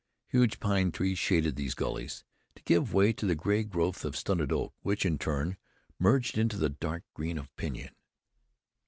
Huge 0.29 0.59
pine 0.59 0.91
trees 0.91 1.19
shaded 1.19 1.55
these 1.55 1.75
gullies, 1.75 2.23
to 2.55 2.63
give 2.63 2.91
way 2.91 3.13
to 3.13 3.25
the 3.27 3.35
gray 3.35 3.63
growth 3.63 4.03
of 4.03 4.17
stunted 4.17 4.51
oak, 4.51 4.73
which 4.81 5.05
in 5.05 5.19
turn 5.19 5.57
merged 5.99 6.39
into 6.39 6.57
the 6.57 6.69
dark 6.69 7.03
green 7.13 7.37
of 7.37 7.55
pinyon. 7.55 7.93